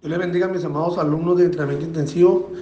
[0.00, 2.52] Dios les bendiga mis amados alumnos de entrenamiento intensivo.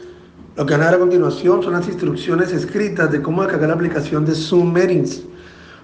[0.56, 3.74] Lo que van a ver a continuación son las instrucciones escritas de cómo descargar la
[3.74, 5.22] aplicación de Zoom Meetings,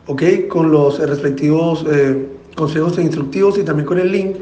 [0.07, 0.23] ¿ok?
[0.49, 2.27] Con los respectivos eh,
[2.57, 4.37] consejos instructivos y también con el link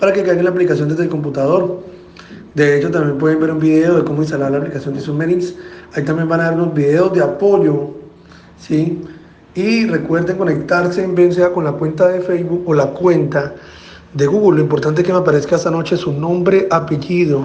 [0.00, 1.84] para que carguen la aplicación desde el computador.
[2.56, 5.54] De hecho, también pueden ver un video de cómo instalar la aplicación de Zoom Meetings.
[5.94, 7.92] Ahí también van a ver unos videos de apoyo,
[8.58, 9.02] ¿sí?
[9.54, 13.54] Y recuerden conectarse en bien sea con la cuenta de Facebook o la cuenta
[14.16, 14.56] de Google.
[14.58, 17.42] Lo importante es que me aparezca esta noche su nombre, apellido,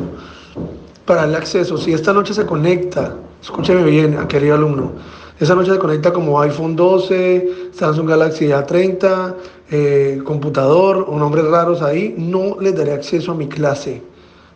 [1.05, 1.77] para el acceso.
[1.77, 4.91] Si esta noche se conecta, escúcheme bien, querido alumno,
[5.39, 9.34] esta noche se conecta como iPhone 12, Samsung Galaxy A30,
[9.71, 14.02] eh, computador o nombres raros ahí, no les daré acceso a mi clase.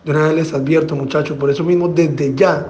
[0.04, 2.68] De una vez les advierto, muchachos, por eso mismo desde ya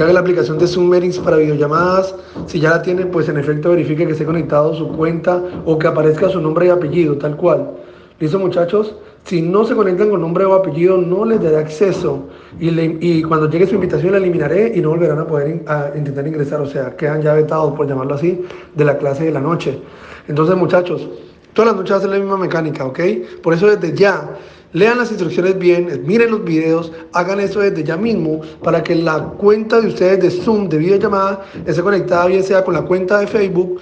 [0.00, 2.14] haga la aplicación de Zoom Meetings para videollamadas.
[2.46, 5.86] Si ya la tienen, pues en efecto verifique que esté conectado su cuenta o que
[5.86, 7.70] aparezca su nombre y apellido, tal cual.
[8.18, 8.94] ¿Listo muchachos?
[9.24, 12.28] Si no se conectan con nombre o apellido, no les daré acceso.
[12.58, 15.62] Y, cuando llegue su invitación la eliminaré y no volverán a poder
[15.96, 16.60] intentar ingresar.
[16.60, 19.80] O sea, quedan ya vetados, por llamarlo así, de la clase de la noche.
[20.28, 21.08] Entonces muchachos,
[21.52, 23.00] todas las noches hacen la misma mecánica, ¿ok?
[23.42, 24.36] Por eso desde ya
[24.72, 29.18] lean las instrucciones bien, miren los videos, hagan eso desde ya mismo para que la
[29.20, 33.26] cuenta de ustedes de Zoom, de videollamada, esté conectada bien sea con la cuenta de
[33.26, 33.80] Facebook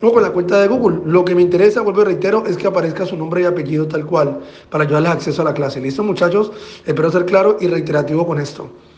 [0.00, 1.00] o con la cuenta de Google.
[1.04, 4.06] Lo que me interesa, vuelvo y reitero, es que aparezca su nombre y apellido tal
[4.06, 5.80] cual para yo darles acceso a la clase.
[5.80, 6.52] ¿Listo, muchachos?
[6.86, 8.70] Espero ser claro y reiterativo con esto.